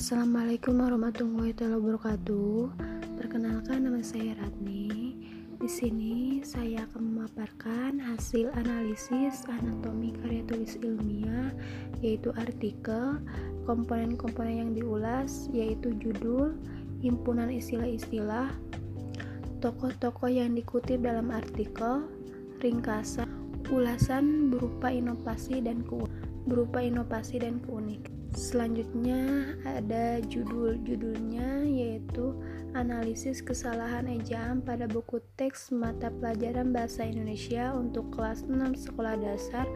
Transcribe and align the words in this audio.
Assalamualaikum 0.00 0.80
warahmatullahi 0.80 1.52
wabarakatuh. 1.52 2.72
Perkenalkan 3.20 3.84
nama 3.84 4.00
saya 4.00 4.32
Ratni. 4.32 5.12
Di 5.60 5.68
sini 5.68 6.40
saya 6.40 6.88
akan 6.88 7.04
memaparkan 7.04 8.00
hasil 8.00 8.48
analisis 8.56 9.44
anatomi 9.44 10.16
karya 10.16 10.40
tulis 10.48 10.80
ilmiah 10.80 11.52
yaitu 12.00 12.32
artikel, 12.40 13.20
komponen-komponen 13.68 14.64
yang 14.64 14.72
diulas 14.72 15.52
yaitu 15.52 15.92
judul, 16.00 16.56
himpunan 17.04 17.52
istilah-istilah, 17.52 18.48
tokoh-tokoh 19.60 20.32
yang 20.32 20.56
dikutip 20.56 21.04
dalam 21.04 21.28
artikel, 21.28 22.08
ringkasan, 22.64 23.28
ulasan 23.68 24.48
berupa 24.48 24.88
inovasi 24.88 25.60
dan 25.60 25.84
ke 25.84 25.92
berupa 26.48 26.80
inovasi 26.80 27.42
dan 27.42 27.60
keunikan. 27.64 28.20
Selanjutnya 28.30 29.58
ada 29.66 30.22
judul-judulnya 30.22 31.66
yaitu 31.66 32.30
Analisis 32.78 33.42
Kesalahan 33.42 34.06
Ejaan 34.06 34.62
pada 34.62 34.86
buku 34.86 35.18
teks 35.34 35.74
mata 35.74 36.14
pelajaran 36.14 36.70
Bahasa 36.70 37.02
Indonesia 37.02 37.74
untuk 37.74 38.14
kelas 38.14 38.46
6 38.46 38.86
sekolah 38.86 39.18
dasar 39.18 39.66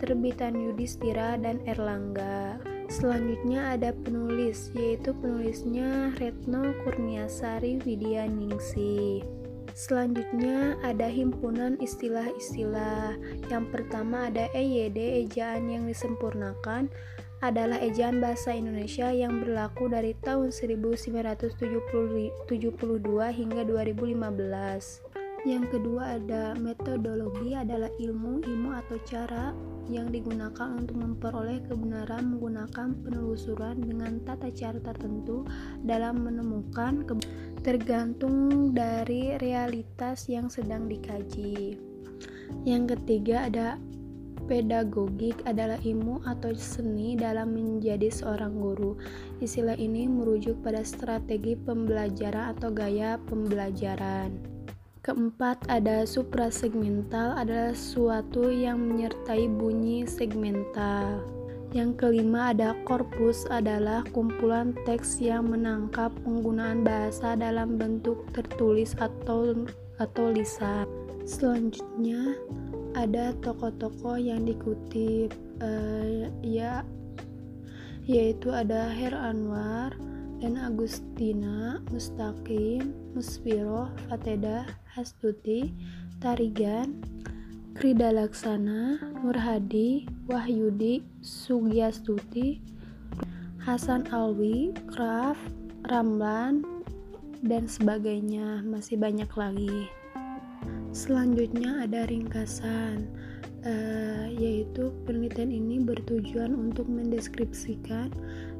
terbitan 0.00 0.56
Yudhistira 0.56 1.36
dan 1.36 1.60
Erlangga. 1.68 2.56
Selanjutnya 2.88 3.76
ada 3.76 3.92
penulis 3.92 4.72
yaitu 4.72 5.12
penulisnya 5.12 6.16
Retno 6.16 6.72
Kurniasari 6.88 7.84
Widyaningsih. 7.84 9.37
Selanjutnya 9.78 10.74
ada 10.82 11.06
himpunan 11.06 11.78
istilah-istilah. 11.78 13.14
Yang 13.46 13.64
pertama 13.70 14.26
ada 14.26 14.50
EYD 14.50 15.22
ejaan 15.22 15.70
yang 15.70 15.86
disempurnakan 15.86 16.90
adalah 17.38 17.78
ejaan 17.78 18.18
bahasa 18.18 18.58
Indonesia 18.58 19.06
yang 19.14 19.38
berlaku 19.38 19.86
dari 19.86 20.18
tahun 20.18 20.50
1972 20.50 22.50
hingga 23.30 23.62
2015. 23.62 25.08
Yang 25.46 25.64
kedua 25.70 26.18
ada 26.18 26.58
metodologi 26.58 27.54
adalah 27.54 27.86
ilmu-ilmu 28.02 28.74
atau 28.74 28.98
cara 29.06 29.54
yang 29.86 30.10
digunakan 30.12 30.74
untuk 30.74 30.98
memperoleh 30.98 31.62
kebenaran 31.70 32.36
menggunakan 32.36 32.92
penelusuran 33.06 33.80
dengan 33.80 34.20
tata 34.26 34.50
cara 34.52 34.76
tertentu 34.82 35.46
dalam 35.86 36.26
menemukan 36.26 37.06
tergantung 37.60 38.70
dari 38.74 39.34
realitas 39.38 40.26
yang 40.30 40.46
sedang 40.52 40.86
dikaji. 40.86 41.78
Yang 42.64 42.96
ketiga 42.96 43.46
ada 43.50 43.68
Pedagogik 44.48 45.44
adalah 45.44 45.76
ilmu 45.84 46.24
atau 46.24 46.56
seni 46.56 47.12
dalam 47.20 47.52
menjadi 47.52 48.08
seorang 48.08 48.56
guru. 48.56 48.96
Istilah 49.44 49.76
ini 49.76 50.08
merujuk 50.08 50.64
pada 50.64 50.80
strategi 50.88 51.52
pembelajaran 51.52 52.56
atau 52.56 52.72
gaya 52.72 53.20
pembelajaran. 53.28 54.32
Keempat, 55.04 55.68
ada 55.68 56.08
suprasegmental 56.08 57.36
adalah 57.36 57.76
suatu 57.76 58.48
yang 58.48 58.80
menyertai 58.80 59.52
bunyi 59.52 60.08
segmental. 60.08 61.37
Yang 61.76 62.00
kelima 62.00 62.56
ada 62.56 62.72
korpus 62.88 63.44
adalah 63.52 64.00
kumpulan 64.16 64.72
teks 64.88 65.20
yang 65.20 65.52
menangkap 65.52 66.08
penggunaan 66.24 66.80
bahasa 66.80 67.36
dalam 67.36 67.76
bentuk 67.76 68.24
tertulis 68.32 68.96
atau 68.96 69.52
atau 70.00 70.26
lisan. 70.32 70.88
Selanjutnya 71.28 72.40
ada 72.96 73.36
tokoh-tokoh 73.44 74.16
yang 74.16 74.48
dikutip 74.48 75.28
uh, 75.60 76.32
ya 76.40 76.88
yaitu 78.08 78.48
ada 78.48 78.88
Her 78.88 79.12
Anwar 79.12 79.92
dan 80.40 80.56
Agustina, 80.56 81.84
Mustaqim, 81.92 82.96
Musfiro, 83.12 83.92
Fateda, 84.08 84.64
Hastuti, 84.88 85.76
Tarigan, 86.22 86.96
Krida 87.78 88.10
Laksana, 88.10 88.98
Nur 89.22 89.38
Hadi, 89.38 90.02
Wahyudi, 90.26 90.98
Sugiastuti, 91.22 92.58
Hasan 93.62 94.02
Alwi, 94.10 94.74
Kraf, 94.90 95.38
Ramlan, 95.86 96.66
dan 97.46 97.70
sebagainya. 97.70 98.66
Masih 98.66 98.98
banyak 98.98 99.30
lagi. 99.30 99.86
Selanjutnya 100.90 101.86
ada 101.86 102.10
ringkasan, 102.10 103.06
uh, 103.62 104.26
yaitu 104.26 104.90
penelitian 105.06 105.54
ini 105.54 105.78
bertujuan 105.78 106.58
untuk 106.58 106.90
mendeskripsikan 106.90 108.10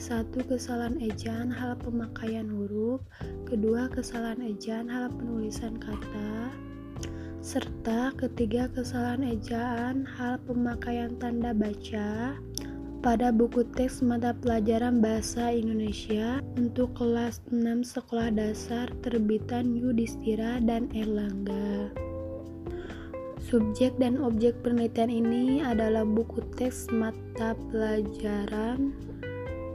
satu 0.00 0.40
kesalahan 0.48 0.96
ejaan 1.04 1.52
hal 1.52 1.76
pemakaian 1.84 2.48
huruf, 2.48 3.04
kedua 3.44 3.92
kesalahan 3.92 4.40
ejaan 4.40 4.88
hal 4.88 5.12
penulisan 5.12 5.76
kata, 5.76 6.48
serta 7.42 8.14
ketiga 8.14 8.70
kesalahan 8.70 9.26
ejaan 9.26 10.06
hal 10.06 10.38
pemakaian 10.46 11.10
tanda 11.18 11.50
baca 11.50 12.38
pada 13.02 13.34
buku 13.34 13.66
teks 13.74 13.98
mata 13.98 14.30
pelajaran 14.30 15.02
bahasa 15.02 15.50
Indonesia 15.50 16.38
untuk 16.54 16.94
kelas 16.94 17.42
6 17.50 17.82
sekolah 17.82 18.30
dasar 18.30 18.86
terbitan 19.02 19.74
Yudhistira 19.74 20.62
dan 20.62 20.86
Erlangga. 20.94 21.90
Subjek 23.42 23.98
dan 23.98 24.22
objek 24.22 24.54
penelitian 24.62 25.10
ini 25.10 25.66
adalah 25.66 26.06
buku 26.06 26.46
teks 26.54 26.94
mata 26.94 27.58
pelajaran 27.74 28.94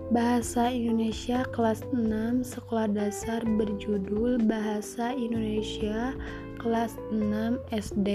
Bahasa 0.08 0.72
Indonesia 0.72 1.44
kelas 1.52 1.84
6 1.92 2.40
sekolah 2.48 2.88
dasar 2.88 3.44
berjudul 3.44 4.40
Bahasa 4.40 5.12
Indonesia 5.12 6.16
kelas 6.64 6.96
6 7.12 7.60
SD. 7.76 8.10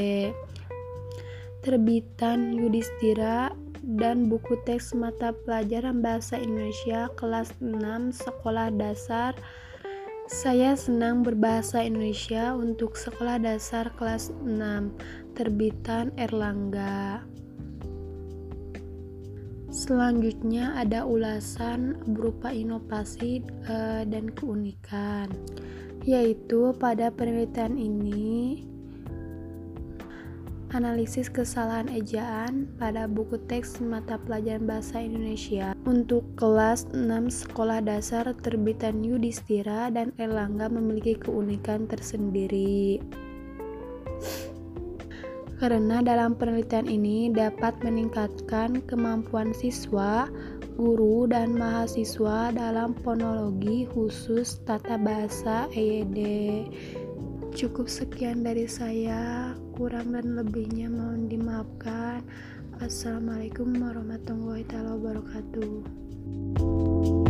Terbitan 1.60 2.56
Yudhistira 2.56 3.52
dan 3.84 4.32
buku 4.32 4.56
teks 4.64 4.96
mata 4.96 5.36
pelajaran 5.44 6.00
Bahasa 6.00 6.40
Indonesia 6.40 7.12
kelas 7.12 7.52
6 7.60 7.76
sekolah 8.16 8.72
dasar 8.72 9.36
saya 10.32 10.72
senang 10.80 11.20
berbahasa 11.20 11.84
Indonesia 11.84 12.56
untuk 12.56 12.96
sekolah 12.96 13.36
dasar 13.36 13.92
kelas 14.00 14.32
6, 14.40 15.36
terbitan 15.36 16.08
Erlangga. 16.16 17.20
Selanjutnya 19.82 20.78
ada 20.78 21.02
ulasan 21.02 21.98
berupa 22.14 22.54
inovasi 22.54 23.42
uh, 23.66 24.06
dan 24.06 24.30
keunikan, 24.30 25.26
yaitu 26.06 26.70
pada 26.78 27.10
penelitian 27.10 27.74
ini 27.74 28.62
analisis 30.70 31.26
kesalahan 31.26 31.90
ejaan 31.90 32.70
pada 32.78 33.10
buku 33.10 33.42
teks 33.50 33.82
mata 33.82 34.22
pelajaran 34.22 34.70
bahasa 34.70 35.02
Indonesia 35.02 35.74
untuk 35.82 36.30
kelas 36.38 36.86
6 36.94 37.02
sekolah 37.42 37.82
dasar 37.82 38.30
terbitan 38.38 39.02
Yudhistira 39.02 39.90
dan 39.90 40.14
Erlangga 40.14 40.70
memiliki 40.70 41.18
keunikan 41.18 41.90
tersendiri. 41.90 43.02
Karena 45.62 46.02
dalam 46.02 46.34
penelitian 46.34 46.90
ini 46.90 47.30
dapat 47.30 47.78
meningkatkan 47.86 48.82
kemampuan 48.90 49.54
siswa, 49.54 50.26
guru, 50.74 51.30
dan 51.30 51.54
mahasiswa 51.54 52.50
dalam 52.50 52.98
fonologi 53.06 53.86
khusus 53.94 54.58
tata 54.66 54.98
bahasa 54.98 55.70
EYD. 55.70 56.18
Cukup 57.54 57.86
sekian 57.86 58.42
dari 58.42 58.66
saya, 58.66 59.54
kurang 59.78 60.18
dan 60.18 60.34
lebihnya 60.34 60.90
mohon 60.90 61.30
dimaafkan. 61.30 62.26
Assalamualaikum 62.82 63.70
warahmatullahi 63.78 64.66
wabarakatuh. 64.66 67.21